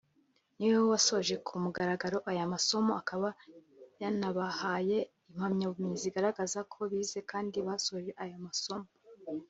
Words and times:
ni 0.57 0.67
we 0.73 0.79
wasoje 0.91 1.35
ku 1.45 1.53
mugaragaro 1.63 2.17
aya 2.31 2.43
masomo 2.53 2.91
akaba 3.01 3.29
yanabahaye 4.01 4.97
impamyabumenyi 5.29 5.97
zigaragaza 6.03 6.59
ko 6.71 6.79
bize 6.91 7.19
kandi 7.31 7.57
basoje 7.67 8.11
ayo 8.23 8.37
masomo 8.47 8.87